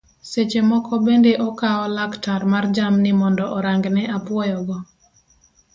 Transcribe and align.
Seche 0.29 0.61
moko 0.69 0.91
bende 1.05 1.31
okawo 1.47 1.85
laktar 1.97 2.41
mar 2.51 2.65
jamni 2.75 3.11
mondo 3.21 3.43
orang'ne 3.57 4.03
apuoyo 4.17 4.59
go 4.67 4.77